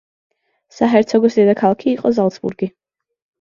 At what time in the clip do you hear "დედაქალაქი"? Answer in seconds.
1.41-1.93